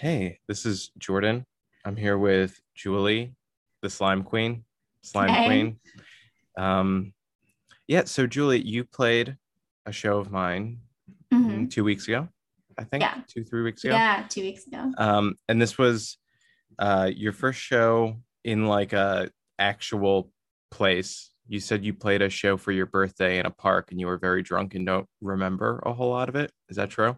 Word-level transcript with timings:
Hey, 0.00 0.40
this 0.46 0.66
is 0.66 0.90
Jordan. 0.98 1.44
I'm 1.84 1.96
here 1.96 2.18
with 2.18 2.60
Julie, 2.74 3.34
the 3.82 3.88
slime 3.90 4.22
queen. 4.24 4.64
Slime 5.02 5.30
Hey. 5.30 5.44
queen. 5.46 5.80
Um, 6.58 7.12
yeah, 7.88 8.04
so 8.04 8.26
Julie, 8.26 8.60
you 8.60 8.84
played 8.84 9.36
a 9.86 9.92
show 9.92 10.18
of 10.18 10.30
mine 10.30 10.80
Mhm. 11.32 11.70
two 11.70 11.84
weeks 11.84 12.08
ago, 12.08 12.28
I 12.76 12.84
think. 12.84 13.02
Yeah. 13.02 13.22
Two, 13.26 13.44
three 13.44 13.62
weeks 13.62 13.84
ago. 13.84 13.94
Yeah, 13.94 14.26
two 14.28 14.42
weeks 14.42 14.66
ago. 14.66 14.92
Um, 14.98 15.36
and 15.48 15.60
this 15.60 15.78
was 15.78 16.18
uh 16.78 17.10
your 17.14 17.32
first 17.32 17.58
show 17.60 18.20
in 18.44 18.66
like 18.66 18.92
a 18.92 19.30
actual 19.58 20.30
place. 20.70 21.30
You 21.48 21.58
said 21.60 21.84
you 21.84 21.94
played 21.94 22.20
a 22.20 22.28
show 22.28 22.56
for 22.58 22.70
your 22.72 22.84
birthday 22.86 23.38
in 23.38 23.46
a 23.46 23.50
park 23.50 23.90
and 23.92 23.98
you 24.00 24.06
were 24.08 24.18
very 24.18 24.42
drunk 24.42 24.74
and 24.74 24.84
don't 24.84 25.08
remember 25.22 25.80
a 25.86 25.94
whole 25.94 26.10
lot 26.10 26.28
of 26.28 26.34
it. 26.36 26.52
Is 26.68 26.76
that 26.76 26.90
true? 26.90 27.16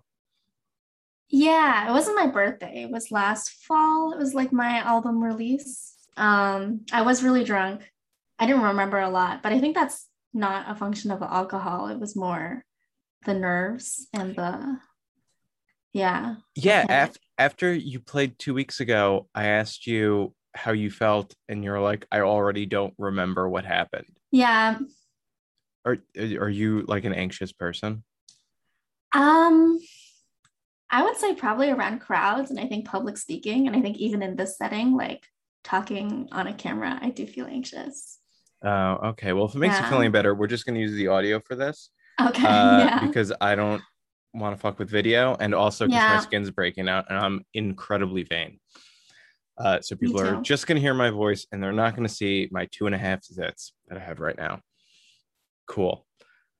Yeah, 1.30 1.88
it 1.88 1.92
wasn't 1.92 2.16
my 2.16 2.26
birthday. 2.26 2.82
It 2.82 2.90
was 2.90 3.10
last 3.10 3.50
fall. 3.50 4.12
It 4.12 4.18
was 4.18 4.34
like 4.34 4.52
my 4.52 4.78
album 4.78 5.22
release. 5.22 5.94
Um, 6.16 6.80
I 6.92 7.02
was 7.02 7.22
really 7.22 7.44
drunk. 7.44 7.90
I 8.38 8.46
didn't 8.46 8.62
remember 8.62 8.98
a 8.98 9.10
lot, 9.10 9.42
but 9.42 9.52
I 9.52 9.60
think 9.60 9.74
that's 9.74 10.08
not 10.32 10.70
a 10.70 10.74
function 10.74 11.10
of 11.10 11.20
the 11.20 11.32
alcohol. 11.32 11.88
It 11.88 11.98
was 11.98 12.16
more 12.16 12.64
the 13.24 13.34
nerves 13.34 14.06
and 14.14 14.34
the 14.36 14.78
yeah. 15.92 16.36
Yeah, 16.54 17.04
af- 17.04 17.16
after 17.38 17.72
you 17.72 18.00
played 18.00 18.38
two 18.38 18.54
weeks 18.54 18.80
ago, 18.80 19.28
I 19.34 19.46
asked 19.46 19.86
you 19.86 20.34
how 20.54 20.72
you 20.72 20.90
felt, 20.90 21.34
and 21.48 21.62
you're 21.64 21.80
like, 21.80 22.06
I 22.10 22.20
already 22.20 22.66
don't 22.66 22.94
remember 22.98 23.48
what 23.48 23.64
happened. 23.64 24.06
Yeah. 24.30 24.78
Are 25.84 25.98
are 26.16 26.48
you 26.48 26.84
like 26.86 27.04
an 27.04 27.14
anxious 27.14 27.52
person? 27.52 28.04
Um, 29.14 29.78
I 30.90 31.02
would 31.02 31.16
say 31.16 31.34
probably 31.34 31.70
around 31.70 32.00
crowds 32.00 32.50
and 32.50 32.58
I 32.58 32.66
think 32.66 32.86
public 32.86 33.16
speaking. 33.18 33.66
And 33.66 33.76
I 33.76 33.80
think 33.82 33.98
even 33.98 34.22
in 34.22 34.36
this 34.36 34.56
setting, 34.56 34.94
like 34.96 35.26
talking 35.64 36.28
on 36.32 36.46
a 36.46 36.54
camera, 36.54 36.98
I 37.02 37.10
do 37.10 37.26
feel 37.26 37.46
anxious. 37.46 38.18
Oh, 38.64 38.98
okay. 39.10 39.32
Well, 39.32 39.44
if 39.46 39.54
it 39.54 39.58
makes 39.58 39.76
you 39.78 39.82
Yeah. 39.84 39.90
feel 39.90 40.00
any 40.00 40.08
better, 40.08 40.34
we're 40.34 40.46
just 40.46 40.64
gonna 40.66 40.78
use 40.80 40.92
the 40.92 41.08
audio 41.08 41.40
for 41.40 41.54
this, 41.54 41.90
Okay. 42.20 42.42
uh, 42.48 42.78
yeah. 42.78 43.06
because 43.06 43.32
I 43.40 43.54
don't 43.54 43.82
want 44.34 44.56
to 44.56 44.60
fuck 44.60 44.78
with 44.78 44.90
video, 44.90 45.34
and 45.38 45.54
also 45.54 45.86
because 45.86 46.08
my 46.08 46.18
skin's 46.18 46.50
breaking 46.50 46.88
out, 46.88 47.06
and 47.08 47.18
I'm 47.18 47.44
incredibly 47.54 48.22
vain. 48.24 48.58
Uh, 49.58 49.80
so 49.80 49.94
people 49.96 50.20
are 50.20 50.36
just 50.42 50.66
gonna 50.66 50.80
hear 50.80 50.94
my 50.94 51.10
voice, 51.10 51.46
and 51.52 51.62
they're 51.62 51.72
not 51.72 51.94
gonna 51.96 52.08
see 52.08 52.48
my 52.50 52.66
two 52.72 52.86
and 52.86 52.94
a 52.94 52.98
half 52.98 53.20
zits 53.22 53.72
that 53.88 53.98
I 53.98 54.00
have 54.00 54.20
right 54.20 54.36
now. 54.36 54.60
Cool. 55.66 56.06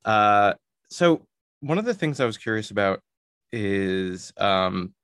Uh, 0.05 0.55
so 0.91 1.27
one 1.61 1.79
of 1.79 1.85
the 1.85 1.95
things 1.95 2.20
I 2.20 2.27
was 2.27 2.39
curious 2.39 2.70
about 2.70 3.01
is 3.53 4.33
um, 4.37 4.95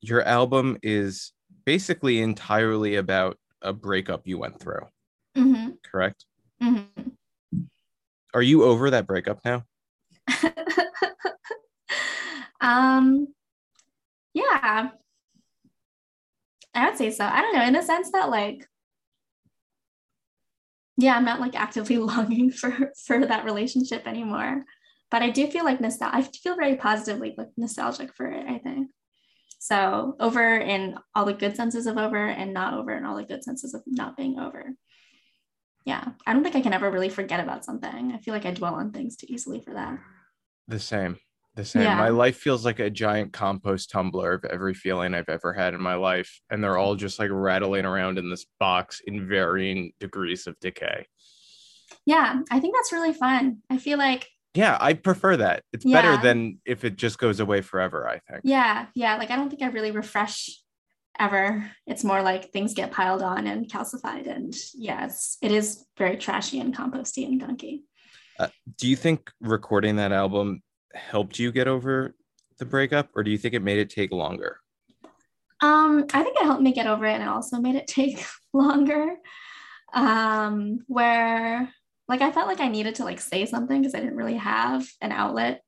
your 0.00 0.22
album 0.22 0.78
is 0.82 1.32
basically 1.64 2.20
entirely 2.20 2.96
about 2.96 3.38
a 3.62 3.72
breakup 3.72 4.22
you 4.26 4.38
went 4.38 4.60
through, 4.60 4.86
hmm 5.36 5.70
correct? 5.90 6.24
hmm 6.60 6.80
Are 8.34 8.42
you 8.42 8.64
over 8.64 8.90
that 8.90 9.06
breakup 9.06 9.40
now? 9.44 9.64
um, 12.60 13.28
yeah, 14.34 14.90
I 16.74 16.88
would 16.88 16.96
say 16.96 17.10
so. 17.10 17.24
I 17.24 17.40
don't 17.42 17.54
know, 17.54 17.64
in 17.64 17.74
the 17.74 17.82
sense 17.82 18.10
that 18.12 18.30
like, 18.30 18.66
yeah, 20.96 21.16
I'm 21.16 21.24
not 21.24 21.40
like 21.40 21.54
actively 21.54 21.98
longing 21.98 22.50
for 22.50 22.92
for 23.06 23.26
that 23.26 23.44
relationship 23.44 24.06
anymore, 24.06 24.64
but 25.12 25.22
I 25.22 25.30
do 25.30 25.46
feel 25.46 25.64
like 25.64 25.80
nostalgia. 25.80 26.16
I 26.16 26.22
feel 26.22 26.56
very 26.56 26.74
positively 26.74 27.34
like 27.38 27.50
nostalgic 27.56 28.12
for 28.16 28.26
it. 28.26 28.46
I 28.48 28.58
think 28.58 28.88
so. 29.60 30.16
Over 30.18 30.56
in 30.56 30.96
all 31.14 31.26
the 31.26 31.34
good 31.34 31.54
senses 31.54 31.86
of 31.86 31.98
over, 31.98 32.26
and 32.26 32.52
not 32.52 32.74
over 32.74 32.90
in 32.96 33.04
all 33.04 33.14
the 33.14 33.22
good 33.22 33.44
senses 33.44 33.74
of 33.74 33.82
not 33.86 34.16
being 34.16 34.40
over. 34.40 34.72
Yeah, 35.84 36.08
I 36.26 36.32
don't 36.32 36.42
think 36.42 36.56
I 36.56 36.62
can 36.62 36.72
ever 36.72 36.90
really 36.90 37.08
forget 37.08 37.40
about 37.40 37.64
something. 37.64 38.12
I 38.12 38.18
feel 38.18 38.34
like 38.34 38.46
I 38.46 38.52
dwell 38.52 38.74
on 38.74 38.90
things 38.90 39.16
too 39.16 39.26
easily 39.28 39.60
for 39.60 39.74
that. 39.74 39.98
The 40.66 40.78
same. 40.80 41.18
The 41.54 41.64
same. 41.66 41.82
Yeah. 41.82 41.96
My 41.96 42.08
life 42.08 42.38
feels 42.38 42.64
like 42.64 42.78
a 42.78 42.88
giant 42.88 43.34
compost 43.34 43.90
tumbler 43.90 44.32
of 44.32 44.44
every 44.46 44.72
feeling 44.72 45.12
I've 45.12 45.28
ever 45.28 45.52
had 45.52 45.74
in 45.74 45.82
my 45.82 45.96
life. 45.96 46.40
And 46.48 46.64
they're 46.64 46.78
all 46.78 46.94
just 46.94 47.18
like 47.18 47.28
rattling 47.30 47.84
around 47.84 48.18
in 48.18 48.30
this 48.30 48.46
box 48.58 49.02
in 49.06 49.28
varying 49.28 49.92
degrees 50.00 50.46
of 50.46 50.58
decay. 50.60 51.06
Yeah, 52.06 52.40
I 52.50 52.60
think 52.60 52.74
that's 52.74 52.92
really 52.92 53.12
fun. 53.12 53.58
I 53.68 53.76
feel 53.76 53.98
like, 53.98 54.28
Yeah, 54.54 54.76
I 54.80 54.94
prefer 54.94 55.36
that. 55.38 55.64
It's 55.72 55.84
Yeah. 55.84 56.00
better 56.02 56.22
than 56.22 56.58
if 56.66 56.84
it 56.84 56.96
just 56.96 57.18
goes 57.18 57.40
away 57.40 57.62
forever, 57.62 58.06
I 58.08 58.18
think. 58.18 58.42
yeah, 58.44 58.86
yeah, 58.94 59.16
like 59.16 59.30
I 59.30 59.36
don't 59.36 59.48
think 59.48 59.62
I 59.62 59.66
really 59.68 59.90
refresh 59.92 60.50
ever. 61.18 61.70
It's 61.86 62.04
more 62.04 62.22
like 62.22 62.52
things 62.52 62.74
get 62.74 62.90
piled 62.90 63.22
on 63.22 63.46
and 63.46 63.66
calcified. 63.68 64.26
And 64.26 64.54
yes, 64.74 65.38
it 65.42 65.52
is 65.52 65.84
very 65.96 66.16
trashy 66.16 66.60
and 66.60 66.74
composty 66.76 67.26
and 67.26 67.40
gunky. 67.40 67.82
Do 68.78 68.88
you 68.88 68.96
think 68.96 69.30
recording 69.40 69.96
that 69.96 70.10
album 70.12 70.62
helped 70.94 71.38
you 71.38 71.52
get 71.52 71.68
over 71.68 72.14
the 72.58 72.64
breakup 72.64 73.08
or 73.14 73.22
do 73.22 73.30
you 73.30 73.38
think 73.38 73.54
it 73.54 73.62
made 73.62 73.78
it 73.78 73.88
take 73.90 74.10
longer? 74.10 74.58
Um, 75.60 76.06
I 76.12 76.22
think 76.24 76.36
it 76.38 76.44
helped 76.44 76.62
me 76.62 76.72
get 76.72 76.86
over 76.88 77.06
it 77.06 77.12
and 77.12 77.22
it 77.22 77.28
also 77.28 77.58
made 77.58 77.76
it 77.76 77.86
take 77.98 78.24
longer. 78.52 79.14
Um, 79.94 80.80
where 80.88 81.72
like 82.12 82.20
I 82.20 82.30
felt 82.30 82.46
like 82.46 82.60
I 82.60 82.68
needed 82.68 82.96
to 82.96 83.04
like 83.04 83.22
say 83.22 83.46
something 83.46 83.80
because 83.80 83.94
I 83.94 84.00
didn't 84.00 84.18
really 84.18 84.36
have 84.36 84.86
an 85.00 85.12
outlet 85.12 85.62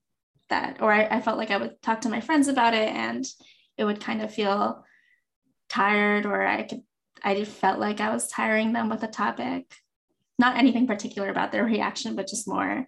that, 0.50 0.82
or 0.82 0.92
I, 0.92 1.04
I 1.06 1.20
felt 1.22 1.38
like 1.38 1.50
I 1.50 1.56
would 1.56 1.80
talk 1.80 2.02
to 2.02 2.10
my 2.10 2.20
friends 2.20 2.48
about 2.48 2.74
it 2.74 2.86
and 2.90 3.24
it 3.78 3.84
would 3.86 3.98
kind 3.98 4.20
of 4.20 4.30
feel 4.30 4.84
tired 5.70 6.26
or 6.26 6.46
I 6.46 6.64
could 6.64 6.82
I 7.22 7.34
just 7.34 7.52
felt 7.52 7.78
like 7.78 7.98
I 7.98 8.12
was 8.12 8.28
tiring 8.28 8.74
them 8.74 8.90
with 8.90 9.02
a 9.02 9.08
topic. 9.08 9.74
Not 10.38 10.58
anything 10.58 10.86
particular 10.86 11.30
about 11.30 11.50
their 11.50 11.64
reaction, 11.64 12.14
but 12.14 12.28
just 12.28 12.46
more 12.46 12.86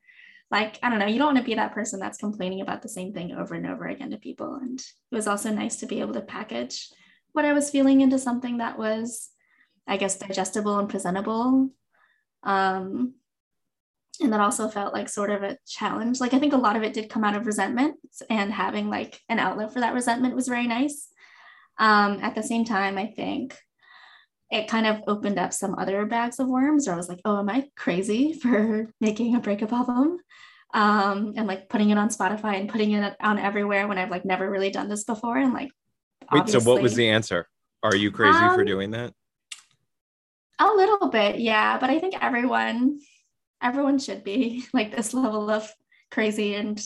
like, 0.50 0.78
I 0.82 0.90
don't 0.90 0.98
know, 0.98 1.06
you 1.06 1.16
don't 1.16 1.32
want 1.32 1.38
to 1.38 1.44
be 1.44 1.54
that 1.54 1.72
person 1.72 1.98
that's 1.98 2.18
complaining 2.18 2.60
about 2.60 2.82
the 2.82 2.90
same 2.90 3.14
thing 3.14 3.32
over 3.32 3.54
and 3.54 3.66
over 3.66 3.86
again 3.86 4.10
to 4.10 4.18
people. 4.18 4.56
And 4.56 4.78
it 4.78 5.14
was 5.14 5.26
also 5.26 5.50
nice 5.50 5.76
to 5.76 5.86
be 5.86 6.00
able 6.00 6.12
to 6.12 6.20
package 6.20 6.90
what 7.32 7.46
I 7.46 7.54
was 7.54 7.70
feeling 7.70 8.02
into 8.02 8.18
something 8.18 8.58
that 8.58 8.78
was, 8.78 9.30
I 9.86 9.96
guess, 9.96 10.18
digestible 10.18 10.78
and 10.78 10.90
presentable. 10.90 11.70
Um, 12.42 13.14
and 14.20 14.32
that 14.32 14.40
also 14.40 14.68
felt 14.68 14.94
like 14.94 15.08
sort 15.08 15.30
of 15.30 15.42
a 15.42 15.58
challenge. 15.66 16.20
Like, 16.20 16.34
I 16.34 16.38
think 16.38 16.52
a 16.52 16.58
lot 16.58 16.76
of 16.76 16.82
it 16.82 16.92
did 16.92 17.10
come 17.10 17.24
out 17.24 17.36
of 17.36 17.46
resentment, 17.46 17.96
and 18.30 18.52
having 18.52 18.88
like 18.88 19.20
an 19.28 19.38
outlet 19.38 19.72
for 19.72 19.80
that 19.80 19.94
resentment 19.94 20.34
was 20.34 20.48
very 20.48 20.66
nice. 20.66 21.08
Um, 21.78 22.18
at 22.22 22.34
the 22.34 22.42
same 22.42 22.64
time, 22.64 22.96
I 22.98 23.06
think 23.06 23.56
it 24.50 24.68
kind 24.68 24.86
of 24.86 25.02
opened 25.06 25.38
up 25.38 25.52
some 25.52 25.74
other 25.74 26.06
bags 26.06 26.38
of 26.38 26.48
worms 26.48 26.86
where 26.86 26.94
I 26.94 26.96
was 26.96 27.08
like, 27.08 27.20
oh, 27.24 27.38
am 27.38 27.48
I 27.48 27.68
crazy 27.76 28.32
for 28.42 28.88
making 29.00 29.34
a 29.34 29.40
breakup 29.40 29.72
album? 29.72 30.18
Um, 30.74 31.34
and 31.36 31.46
like 31.46 31.68
putting 31.68 31.90
it 31.90 31.98
on 31.98 32.08
Spotify 32.08 32.60
and 32.60 32.68
putting 32.68 32.92
it 32.92 33.16
on 33.20 33.38
everywhere 33.38 33.86
when 33.88 33.98
I've 33.98 34.10
like 34.10 34.24
never 34.24 34.50
really 34.50 34.70
done 34.70 34.88
this 34.88 35.04
before. 35.04 35.36
And 35.38 35.54
like, 35.54 35.70
Wait, 36.32 36.48
so 36.48 36.60
what 36.60 36.82
was 36.82 36.94
the 36.94 37.08
answer? 37.08 37.48
Are 37.82 37.94
you 37.94 38.10
crazy 38.10 38.38
for 38.38 38.60
Um, 38.60 38.66
doing 38.66 38.90
that? 38.90 39.12
A 40.58 40.66
little 40.66 41.08
bit, 41.08 41.38
yeah. 41.38 41.78
But 41.78 41.90
I 41.90 41.98
think 41.98 42.14
everyone, 42.20 42.98
everyone 43.62 43.98
should 43.98 44.24
be 44.24 44.64
like 44.72 44.94
this 44.94 45.14
level 45.14 45.50
of 45.50 45.70
crazy. 46.10 46.54
And 46.54 46.80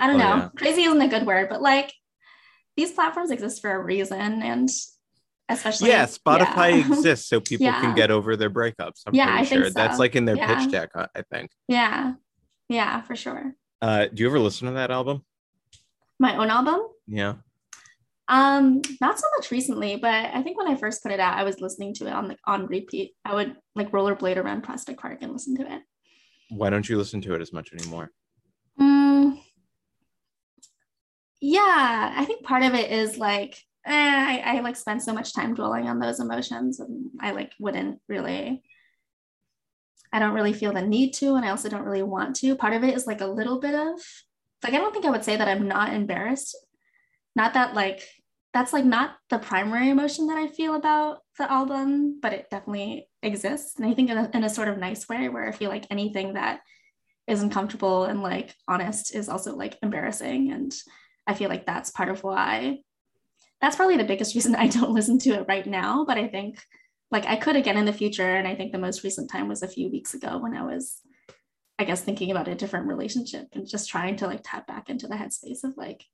I 0.00 0.06
don't 0.06 0.16
Oh, 0.16 0.18
know, 0.18 0.36
yeah. 0.36 0.48
crazy 0.56 0.82
isn't 0.84 1.00
a 1.02 1.08
good 1.08 1.26
word, 1.26 1.48
but 1.48 1.60
like 1.62 1.92
these 2.76 2.92
platforms 2.92 3.30
exist 3.30 3.60
for 3.60 3.70
a 3.72 3.82
reason. 3.82 4.42
And 4.42 4.68
especially, 5.48 5.90
Yeah, 5.90 6.06
Spotify 6.06 6.70
yeah. 6.70 6.86
exists 6.86 7.28
so 7.28 7.40
people 7.40 7.66
can 7.72 7.94
get 7.94 8.10
over 8.10 8.36
their 8.36 8.50
breakups. 8.50 9.02
I'm 9.06 9.14
Yeah, 9.14 9.26
pretty 9.26 9.38
I 9.38 9.44
think 9.44 9.62
sure. 9.64 9.70
That's 9.70 9.98
like 9.98 10.14
in 10.16 10.24
their 10.24 10.36
Yeah. 10.36 10.54
pitch 10.62 10.70
deck, 10.70 10.90
I 10.94 11.06
I 11.14 11.22
think. 11.32 11.50
yeah, 11.68 12.14
yeah, 12.68 13.00
for 13.02 13.16
sure. 13.16 13.54
Uh, 13.82 14.06
do 14.06 14.22
you 14.22 14.28
ever 14.28 14.38
listen 14.40 14.66
to 14.68 14.74
that 14.74 14.90
album? 14.90 15.24
My 16.20 16.36
own 16.36 16.50
album, 16.50 16.80
Yeah. 17.06 17.34
um, 18.28 18.82
not 19.00 19.18
so 19.18 19.26
much 19.36 19.50
recently, 19.50 19.96
but 19.96 20.12
I 20.34 20.42
think 20.42 20.58
when 20.58 20.68
I 20.68 20.74
first 20.74 21.02
put 21.02 21.12
it 21.12 21.20
out, 21.20 21.38
I 21.38 21.44
was 21.44 21.60
listening 21.60 21.94
to 21.94 22.06
it 22.06 22.12
on 22.12 22.28
like 22.28 22.38
on 22.44 22.66
repeat. 22.66 23.14
I 23.24 23.34
would 23.34 23.56
like 23.76 23.90
rollerblade 23.92 24.36
around 24.36 24.62
Prospect 24.62 25.00
Park 25.00 25.18
and 25.22 25.32
listen 25.32 25.56
to 25.56 25.72
it. 25.74 25.82
Why 26.50 26.70
don't 26.70 26.88
you 26.88 26.96
listen 26.96 27.20
to 27.22 27.34
it 27.34 27.42
as 27.42 27.52
much 27.52 27.72
anymore? 27.72 28.10
Mm, 28.80 29.40
yeah, 31.40 32.14
I 32.16 32.24
think 32.24 32.44
part 32.44 32.62
of 32.62 32.74
it 32.74 32.90
is 32.90 33.18
like 33.18 33.62
eh, 33.86 33.92
I, 33.92 34.56
I 34.56 34.60
like 34.60 34.76
spend 34.76 35.02
so 35.02 35.12
much 35.12 35.34
time 35.34 35.54
dwelling 35.54 35.88
on 35.88 35.98
those 35.98 36.20
emotions, 36.20 36.80
and 36.80 37.10
I 37.20 37.32
like 37.32 37.52
wouldn't 37.58 38.00
really. 38.08 38.62
I 40.10 40.18
don't 40.18 40.32
really 40.32 40.54
feel 40.54 40.72
the 40.72 40.80
need 40.80 41.12
to, 41.14 41.34
and 41.34 41.44
I 41.44 41.50
also 41.50 41.68
don't 41.68 41.84
really 41.84 42.02
want 42.02 42.36
to. 42.36 42.56
Part 42.56 42.72
of 42.72 42.82
it 42.82 42.94
is 42.94 43.06
like 43.06 43.20
a 43.20 43.26
little 43.26 43.60
bit 43.60 43.74
of 43.74 44.00
like 44.62 44.72
I 44.72 44.78
don't 44.78 44.92
think 44.92 45.04
I 45.04 45.10
would 45.10 45.24
say 45.24 45.36
that 45.36 45.48
I'm 45.48 45.68
not 45.68 45.92
embarrassed. 45.92 46.56
Not 47.36 47.54
that 47.54 47.74
like 47.74 48.02
that's 48.52 48.72
like 48.72 48.84
not 48.84 49.16
the 49.30 49.38
primary 49.38 49.90
emotion 49.90 50.26
that 50.28 50.38
I 50.38 50.48
feel 50.48 50.74
about 50.74 51.18
the 51.38 51.50
album, 51.50 52.18
but 52.20 52.32
it 52.32 52.50
definitely 52.50 53.07
exists. 53.22 53.76
And 53.76 53.86
I 53.86 53.94
think 53.94 54.10
in 54.10 54.18
a, 54.18 54.30
in 54.34 54.44
a 54.44 54.50
sort 54.50 54.68
of 54.68 54.78
nice 54.78 55.08
way 55.08 55.28
where 55.28 55.46
I 55.46 55.52
feel 55.52 55.70
like 55.70 55.86
anything 55.90 56.34
that 56.34 56.60
isn't 57.26 57.50
comfortable 57.50 58.04
and 58.04 58.22
like 58.22 58.54
honest 58.66 59.14
is 59.14 59.28
also 59.28 59.54
like 59.54 59.78
embarrassing. 59.82 60.52
And 60.52 60.74
I 61.26 61.34
feel 61.34 61.48
like 61.48 61.66
that's 61.66 61.90
part 61.90 62.08
of 62.08 62.24
why 62.24 62.78
that's 63.60 63.76
probably 63.76 63.96
the 63.96 64.04
biggest 64.04 64.34
reason 64.34 64.54
I 64.54 64.68
don't 64.68 64.92
listen 64.92 65.18
to 65.20 65.30
it 65.30 65.46
right 65.48 65.66
now. 65.66 66.04
But 66.04 66.18
I 66.18 66.28
think 66.28 66.60
like 67.10 67.26
I 67.26 67.36
could 67.36 67.56
again 67.56 67.76
in 67.76 67.84
the 67.84 67.92
future. 67.92 68.36
And 68.36 68.46
I 68.46 68.54
think 68.54 68.72
the 68.72 68.78
most 68.78 69.04
recent 69.04 69.30
time 69.30 69.48
was 69.48 69.62
a 69.62 69.68
few 69.68 69.90
weeks 69.90 70.14
ago 70.14 70.38
when 70.38 70.56
I 70.56 70.62
was, 70.62 71.00
I 71.78 71.84
guess, 71.84 72.00
thinking 72.00 72.30
about 72.30 72.48
a 72.48 72.54
different 72.54 72.86
relationship 72.86 73.48
and 73.52 73.68
just 73.68 73.88
trying 73.88 74.16
to 74.16 74.26
like 74.26 74.40
tap 74.44 74.66
back 74.66 74.88
into 74.88 75.06
the 75.06 75.14
headspace 75.14 75.64
of 75.64 75.76
like, 75.76 76.04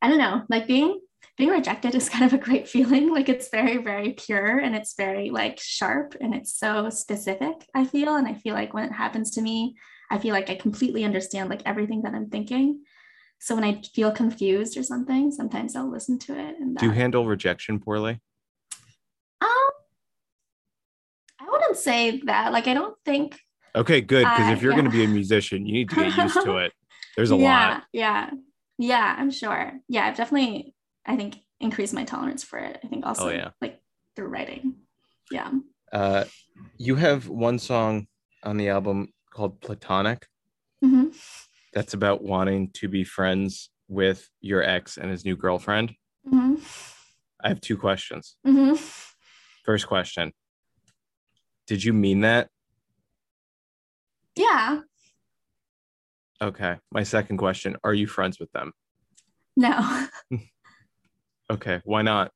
I 0.00 0.08
don't 0.08 0.18
know, 0.18 0.42
like 0.48 0.66
being 0.66 1.00
being 1.36 1.50
rejected 1.50 1.94
is 1.94 2.08
kind 2.08 2.24
of 2.24 2.32
a 2.32 2.42
great 2.42 2.68
feeling. 2.74 3.12
Like 3.12 3.28
it's 3.28 3.48
very, 3.48 3.78
very 3.78 4.12
pure 4.12 4.58
and 4.58 4.74
it's 4.74 4.94
very 4.94 5.30
like 5.30 5.58
sharp 5.60 6.16
and 6.20 6.34
it's 6.34 6.54
so 6.58 6.90
specific, 6.90 7.66
I 7.74 7.84
feel. 7.84 8.16
And 8.16 8.26
I 8.26 8.34
feel 8.34 8.54
like 8.54 8.74
when 8.74 8.84
it 8.84 8.92
happens 8.92 9.32
to 9.32 9.42
me, 9.42 9.76
I 10.10 10.18
feel 10.18 10.34
like 10.34 10.50
I 10.50 10.54
completely 10.54 11.04
understand 11.04 11.50
like 11.50 11.62
everything 11.66 12.02
that 12.02 12.14
I'm 12.14 12.30
thinking. 12.30 12.82
So 13.40 13.54
when 13.54 13.64
I 13.64 13.82
feel 13.94 14.10
confused 14.10 14.76
or 14.76 14.82
something, 14.82 15.30
sometimes 15.30 15.76
I'll 15.76 15.90
listen 15.90 16.18
to 16.20 16.32
it. 16.32 16.56
And 16.58 16.76
that, 16.76 16.80
Do 16.80 16.86
you 16.86 16.92
handle 16.92 17.26
rejection 17.26 17.78
poorly? 17.78 18.20
Um, 19.40 19.70
I 21.40 21.50
wouldn't 21.50 21.76
say 21.76 22.22
that. 22.24 22.52
Like 22.52 22.68
I 22.68 22.74
don't 22.74 22.96
think. 23.04 23.38
Okay, 23.74 24.00
good. 24.00 24.24
Because 24.24 24.50
if 24.50 24.62
you're 24.62 24.72
yeah. 24.72 24.78
going 24.78 24.90
to 24.90 24.96
be 24.96 25.04
a 25.04 25.08
musician, 25.20 25.66
you 25.66 25.72
need 25.72 25.90
to 25.90 25.96
get 25.96 26.16
used 26.16 26.42
to 26.42 26.58
it. 26.58 26.72
There's 27.16 27.32
a 27.32 27.36
yeah, 27.36 27.68
lot. 27.68 27.82
Yeah, 27.92 28.30
yeah, 28.78 29.14
I'm 29.18 29.30
sure. 29.30 29.72
Yeah, 29.88 30.06
I've 30.06 30.16
definitely, 30.16 30.74
I 31.06 31.16
think, 31.16 31.36
increase 31.60 31.92
my 31.92 32.04
tolerance 32.04 32.42
for 32.44 32.58
it. 32.58 32.78
I 32.82 32.88
think 32.88 33.06
also 33.06 33.26
Oh, 33.28 33.30
yeah. 33.30 33.50
like 33.60 33.80
through 34.16 34.28
writing. 34.28 34.76
Yeah. 35.30 35.50
Uh, 35.92 36.24
you 36.78 36.96
have 36.96 37.28
one 37.28 37.58
song 37.58 38.06
on 38.42 38.56
the 38.56 38.68
album 38.68 39.12
called 39.32 39.60
Platonic 39.60 40.26
hmm 40.80 41.08
that's 41.72 41.94
about 41.94 42.22
wanting 42.22 42.70
to 42.74 42.88
be 42.88 43.02
friends 43.02 43.70
with 43.88 44.28
your 44.40 44.62
ex 44.62 44.96
and 44.96 45.10
his 45.10 45.24
new 45.24 45.36
girlfriend. 45.36 45.92
hmm 46.28 46.54
I 47.42 47.48
have 47.48 47.60
two 47.60 47.76
questions. 47.76 48.36
hmm 48.44 48.74
First 49.64 49.86
question 49.88 50.32
Did 51.66 51.82
you 51.84 51.92
mean 51.92 52.20
that? 52.22 52.48
Yeah. 54.36 54.80
Okay. 56.42 56.76
My 56.90 57.02
second 57.02 57.38
question 57.38 57.76
Are 57.84 57.94
you 57.94 58.06
friends 58.06 58.38
with 58.38 58.50
them? 58.52 58.72
No. 59.56 60.06
Okay. 61.54 61.80
Why 61.84 62.02
not? 62.02 62.32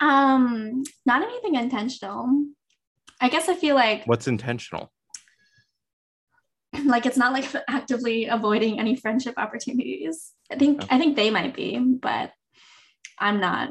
Um, 0.00 0.82
not 1.06 1.22
anything 1.22 1.54
intentional. 1.54 2.46
I 3.20 3.28
guess 3.28 3.48
I 3.48 3.54
feel 3.54 3.74
like 3.74 4.04
What's 4.06 4.28
intentional? 4.28 4.92
like 6.84 7.06
it's 7.06 7.16
not 7.16 7.32
like 7.32 7.46
actively 7.68 8.26
avoiding 8.26 8.78
any 8.78 8.96
friendship 8.96 9.34
opportunities. 9.36 10.32
I 10.50 10.56
think 10.56 10.84
I 10.90 10.98
think 10.98 11.16
they 11.16 11.30
might 11.30 11.54
be, 11.54 11.78
but 11.78 12.32
I'm 13.18 13.40
not. 13.40 13.70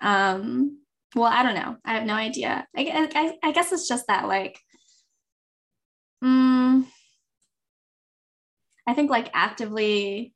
Um, 0.00 0.78
well, 1.14 1.30
I 1.30 1.42
don't 1.42 1.54
know. 1.54 1.76
I 1.84 1.94
have 1.94 2.04
no 2.04 2.14
idea. 2.14 2.66
I, 2.76 3.10
I, 3.14 3.48
I 3.48 3.52
guess 3.52 3.70
it's 3.70 3.86
just 3.86 4.06
that 4.08 4.26
like, 4.26 4.58
mm, 6.24 6.86
I 8.86 8.94
think 8.94 9.10
like 9.10 9.30
actively 9.34 10.34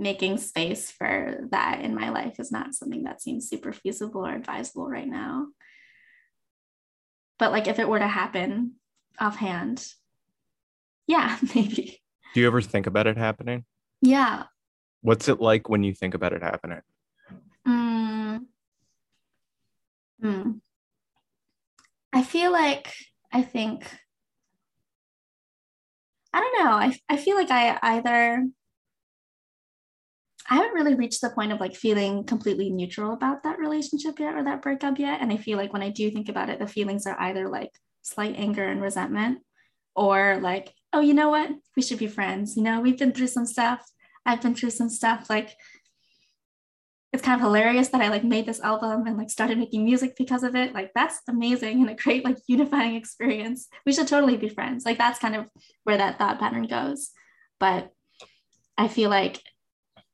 making 0.00 0.38
space 0.38 0.90
for 0.90 1.46
that 1.50 1.82
in 1.82 1.94
my 1.94 2.08
life 2.08 2.40
is 2.40 2.50
not 2.50 2.74
something 2.74 3.04
that 3.04 3.20
seems 3.20 3.48
super 3.48 3.72
feasible 3.72 4.26
or 4.26 4.34
advisable 4.34 4.88
right 4.88 5.06
now. 5.06 5.48
But 7.38 7.52
like 7.52 7.68
if 7.68 7.78
it 7.78 7.88
were 7.88 7.98
to 7.98 8.08
happen 8.08 8.76
offhand, 9.18 9.86
yeah, 11.06 11.36
maybe. 11.54 12.00
Do 12.34 12.40
you 12.40 12.46
ever 12.46 12.62
think 12.62 12.86
about 12.86 13.06
it 13.06 13.18
happening? 13.18 13.64
Yeah. 14.00 14.44
What's 15.02 15.28
it 15.28 15.40
like 15.40 15.68
when 15.68 15.82
you 15.82 15.94
think 15.94 16.14
about 16.14 16.32
it 16.32 16.42
happening? 16.42 16.80
Mm. 17.68 18.46
Mm. 20.22 20.60
I 22.12 22.22
feel 22.22 22.52
like 22.52 22.94
I 23.32 23.42
think 23.42 23.84
I 26.32 26.40
don't 26.40 26.64
know. 26.64 26.72
I 26.72 26.98
I 27.08 27.16
feel 27.16 27.36
like 27.36 27.50
I 27.50 27.78
either 27.82 28.46
I 30.50 30.56
haven't 30.56 30.74
really 30.74 30.94
reached 30.96 31.20
the 31.20 31.30
point 31.30 31.52
of 31.52 31.60
like 31.60 31.76
feeling 31.76 32.24
completely 32.24 32.70
neutral 32.70 33.12
about 33.12 33.44
that 33.44 33.60
relationship 33.60 34.18
yet 34.18 34.34
or 34.34 34.42
that 34.42 34.62
breakup 34.62 34.98
yet. 34.98 35.20
And 35.20 35.32
I 35.32 35.36
feel 35.36 35.56
like 35.56 35.72
when 35.72 35.82
I 35.82 35.90
do 35.90 36.10
think 36.10 36.28
about 36.28 36.50
it, 36.50 36.58
the 36.58 36.66
feelings 36.66 37.06
are 37.06 37.18
either 37.20 37.48
like 37.48 37.70
slight 38.02 38.34
anger 38.36 38.64
and 38.64 38.82
resentment 38.82 39.38
or 39.94 40.40
like, 40.42 40.74
oh, 40.92 41.00
you 41.00 41.14
know 41.14 41.30
what? 41.30 41.50
We 41.76 41.82
should 41.82 41.98
be 41.98 42.08
friends. 42.08 42.56
You 42.56 42.64
know, 42.64 42.80
we've 42.80 42.98
been 42.98 43.12
through 43.12 43.28
some 43.28 43.46
stuff. 43.46 43.88
I've 44.26 44.42
been 44.42 44.56
through 44.56 44.70
some 44.70 44.90
stuff. 44.90 45.30
Like, 45.30 45.54
it's 47.12 47.22
kind 47.22 47.40
of 47.40 47.44
hilarious 47.44 47.88
that 47.88 48.00
I 48.00 48.08
like 48.08 48.24
made 48.24 48.46
this 48.46 48.60
album 48.60 49.06
and 49.06 49.16
like 49.16 49.30
started 49.30 49.58
making 49.58 49.84
music 49.84 50.16
because 50.16 50.42
of 50.44 50.54
it. 50.54 50.74
Like 50.74 50.92
that's 50.94 51.20
amazing 51.28 51.80
and 51.80 51.90
a 51.90 51.94
great 51.94 52.24
like 52.24 52.38
unifying 52.46 52.94
experience. 52.94 53.68
We 53.84 53.92
should 53.92 54.06
totally 54.06 54.36
be 54.36 54.48
friends. 54.48 54.84
Like 54.84 54.98
that's 54.98 55.18
kind 55.18 55.34
of 55.34 55.46
where 55.84 55.96
that 55.96 56.18
thought 56.18 56.38
pattern 56.38 56.66
goes. 56.68 57.10
But 57.58 57.90
I 58.78 58.86
feel 58.86 59.10
like 59.10 59.42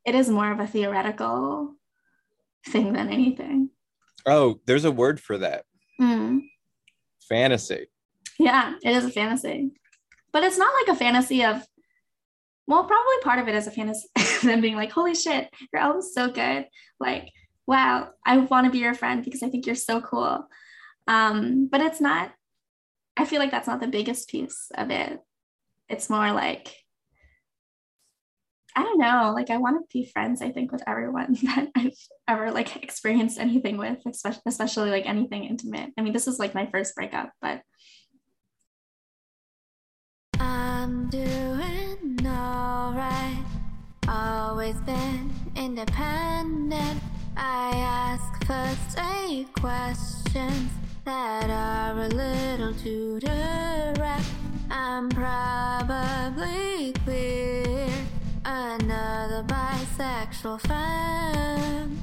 it 0.07 0.15
is 0.15 0.31
more 0.31 0.51
of 0.53 0.61
a 0.61 0.67
theoretical 0.67 1.75
thing 2.69 2.93
than 2.95 3.09
anything. 3.11 3.71
Oh, 4.25 4.61
there's 4.67 4.85
a 4.85 4.91
word 4.93 5.21
for 5.21 5.37
that 5.39 5.65
Mm. 6.01 6.43
fantasy. 7.29 7.87
Yeah, 8.39 8.75
it 8.83 8.91
is 8.97 9.05
a 9.05 9.11
fantasy. 9.11 9.71
But 10.33 10.45
it's 10.45 10.59
not 10.59 10.73
like 10.81 10.95
a 10.95 10.99
fantasy 10.99 11.45
of 11.45 11.63
well, 12.69 12.85
probably 12.85 13.19
part 13.23 13.39
of 13.39 13.47
it 13.47 13.55
is 13.55 13.69
a 13.69 13.71
fantasy 13.71 14.09
them 14.43 14.61
being 14.61 14.75
like, 14.75 14.91
holy 14.91 15.15
shit, 15.15 15.49
your 15.73 15.81
album's 15.81 16.13
so 16.13 16.29
good. 16.29 16.67
Like, 16.99 17.31
wow, 17.67 18.11
I 18.25 18.39
want 18.39 18.65
to 18.67 18.73
be 18.73 18.79
your 18.79 18.93
friend 18.95 19.25
because 19.25 19.43
I 19.45 19.49
think 19.51 19.67
you're 19.67 19.77
so 19.77 20.01
cool. 20.01 20.49
Um, 21.07 21.69
but 21.71 21.81
it's 21.81 22.01
not, 22.01 22.33
I 23.17 23.25
feel 23.25 23.39
like 23.39 23.53
that's 23.53 23.69
not 23.69 23.79
the 23.79 23.87
biggest 23.87 24.29
piece 24.29 24.73
of 24.77 24.91
it. 24.91 25.21
It's 25.89 26.11
more 26.11 26.33
like, 26.33 26.75
I 28.77 28.83
don't 28.83 28.99
know, 28.99 29.33
like 29.35 29.49
I 29.49 29.57
want 29.57 29.79
to 29.81 29.87
be 29.91 30.05
friends, 30.05 30.43
I 30.43 30.51
think, 30.51 30.71
with 30.71 30.83
everyone 30.87 31.33
that 31.45 31.69
I've 31.75 31.97
ever 32.29 32.51
like 32.53 32.77
experienced 32.83 33.39
anything 33.39 33.79
with, 33.79 33.99
especially 34.07 34.43
especially 34.47 34.91
like 34.91 35.07
anything 35.07 35.45
intimate. 35.45 35.93
I 35.99 36.03
mean, 36.03 36.13
this 36.13 36.29
is 36.29 36.39
like 36.39 36.55
my 36.55 36.67
first 36.67 36.95
breakup, 36.95 37.33
but 37.41 37.63
I'm 40.39 41.09
doing 41.09 42.19
alright. 42.27 43.43
Always 44.07 44.79
been 44.83 45.33
independent. 45.57 47.01
I 47.35 47.71
ask 47.77 48.45
first 48.45 48.99
aid 48.99 49.51
questions 49.55 50.71
that 51.05 51.49
are 51.49 51.99
a 51.99 52.09
little 52.09 52.75
too 52.75 53.21
direct. 53.21 54.27
I'm 54.71 55.09
probably 55.09 56.93
queer. 57.05 57.96
Another 58.49 59.43
bisexual 59.43 60.61
friend. 60.61 61.99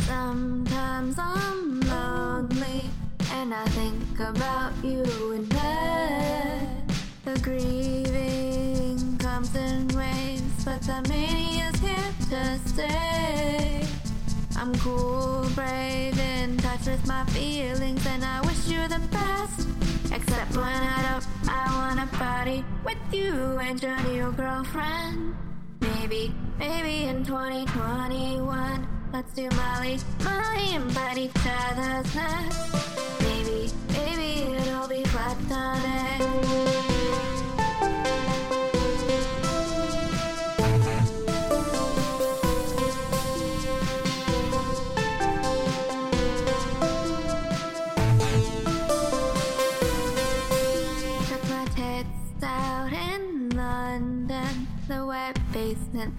Sometimes 0.00 1.16
I'm 1.16 1.80
lonely 1.82 2.82
and 3.30 3.54
I 3.54 3.64
think 3.66 4.18
about 4.18 4.72
you 4.82 5.04
in 5.30 5.44
bed. 5.44 6.92
The 7.24 7.38
grieving 7.38 9.18
comes 9.18 9.54
in 9.54 9.86
waves, 9.96 10.64
but 10.64 10.82
the 10.82 11.00
mania's 11.08 11.78
here 11.78 12.12
to 12.30 12.58
stay. 12.68 13.86
I'm 14.56 14.74
cool, 14.80 15.48
brave, 15.54 16.18
in 16.18 16.56
touch 16.56 16.86
with 16.86 17.06
my 17.06 17.24
feelings, 17.26 18.04
and 18.08 18.24
I 18.24 18.40
wish 18.40 18.66
you 18.66 18.88
the 18.88 19.00
best. 19.12 19.68
Except 20.12 20.56
when 20.56 20.66
I 20.66 21.02
don't, 21.08 21.48
I 21.48 21.66
wanna 21.76 22.08
party 22.14 22.64
with 22.84 22.98
you 23.12 23.58
and 23.60 23.80
your 23.80 24.00
new 24.02 24.32
girlfriend. 24.32 25.36
Maybe, 25.92 26.32
maybe 26.58 27.04
in 27.04 27.24
2021, 27.24 28.88
let's 29.12 29.32
do 29.34 29.48
Molly, 29.50 29.98
Molly, 30.22 30.76
and 30.76 30.94
bite 30.94 31.18
each 31.18 31.30
other's 31.36 32.14
necks. 32.14 33.20
Maybe, 33.20 33.70
maybe 33.92 34.56
it'll 34.56 34.88
be 34.88 35.02
platonic. 35.02 36.20
Took 36.20 36.73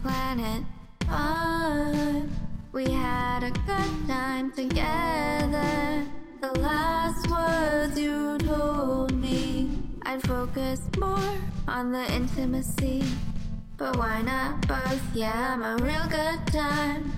planet. 0.02 0.64
We 2.72 2.92
had 2.92 3.44
a 3.44 3.52
good 3.52 4.08
time 4.08 4.52
together. 4.52 6.06
The 6.42 6.60
last 6.60 7.30
words 7.30 7.98
you 7.98 8.38
told 8.40 9.14
me, 9.14 9.70
I'd 10.04 10.22
focus 10.24 10.82
more 10.98 11.34
on 11.68 11.92
the 11.92 12.12
intimacy. 12.14 13.04
But 13.78 13.98
why 13.98 14.22
not 14.22 14.68
both? 14.68 15.02
Yeah, 15.14 15.54
I'm 15.54 15.64
a 15.64 15.78
real 15.84 16.08
good 16.10 16.46
time. 16.48 17.12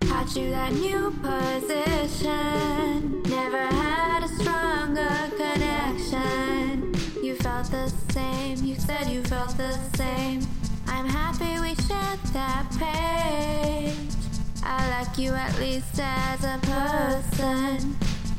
Taught 0.00 0.36
you 0.36 0.50
that 0.50 0.72
new 0.72 1.10
position. 1.22 3.22
Never 3.22 3.66
had 3.66 4.24
a 4.24 4.28
stronger 4.28 5.30
connection. 5.36 6.94
You 7.22 7.36
felt 7.36 7.70
the 7.70 7.88
same, 8.12 8.64
you 8.64 8.76
said 8.76 9.08
you 9.08 9.22
felt 9.22 9.56
the 9.56 9.72
same. 9.96 10.40
I'm 10.86 11.06
happy 11.06 11.60
we 11.60 11.74
shared 11.86 12.20
that 12.32 12.66
page. 12.78 14.14
I 14.62 14.88
like 14.90 15.18
you 15.18 15.32
at 15.32 15.58
least 15.58 15.98
as 16.00 16.44
a 16.44 16.58
person. 16.62 17.96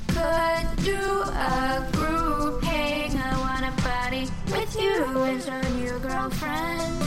Could 0.07 0.83
do 0.83 1.21
a 1.23 1.87
group 1.91 2.63
hang. 2.63 3.17
I 3.17 3.37
wanna 3.39 3.71
party 3.77 4.27
with 4.51 4.75
you 4.81 5.03
and 5.23 5.45
your 5.45 5.63
new 5.79 5.99
girlfriend. 5.99 6.99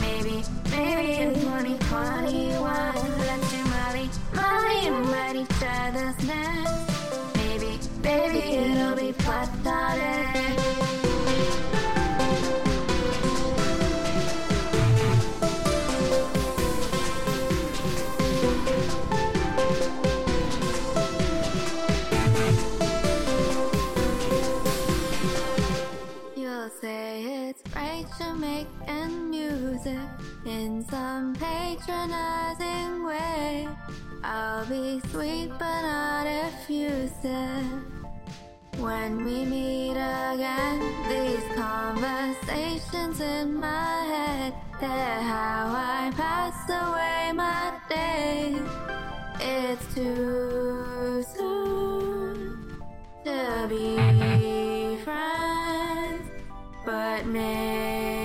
Maybe, 0.00 0.42
maybe 0.70 1.12
in 1.22 1.34
2021. 1.34 2.94
Let's 3.18 3.50
do 3.52 3.64
Molly, 3.74 4.10
Molly 4.34 4.86
and 4.86 5.36
each 5.36 5.62
other's 5.62 6.18
necks. 6.26 7.36
Maybe, 7.36 7.78
baby, 8.02 8.38
it'll 8.38 8.96
be 8.96 9.12
platonic. 9.12 11.03
Be 34.68 34.98
sweet 35.10 35.50
but 35.58 35.82
not 35.82 36.26
effusive. 36.26 37.82
When 38.78 39.22
we 39.22 39.44
meet 39.44 39.90
again, 39.90 40.80
these 41.06 41.44
conversations 41.54 43.20
in 43.20 43.54
my 43.60 44.04
head, 44.04 44.54
they're 44.80 45.20
how 45.20 45.66
I 45.68 46.10
pass 46.16 46.68
away 46.70 47.32
my 47.32 47.74
days. 47.90 48.66
It's 49.38 49.94
too 49.94 51.22
soon 51.36 52.82
to 53.24 53.66
be 53.68 54.96
friends, 55.04 56.30
but 56.86 57.26
maybe 57.26 58.23